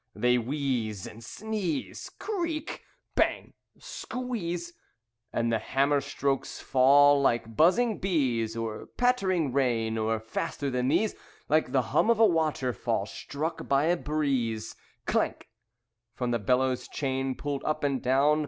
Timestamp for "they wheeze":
0.15-1.05